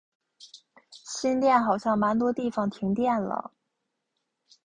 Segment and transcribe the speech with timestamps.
[1.03, 3.51] 新店好像蛮多地方停电了